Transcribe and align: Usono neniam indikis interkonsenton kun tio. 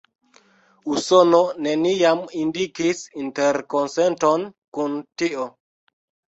Usono 0.95 1.41
neniam 1.67 2.23
indikis 2.41 3.05
interkonsenton 3.27 4.51
kun 4.81 5.01
tio. 5.23 5.51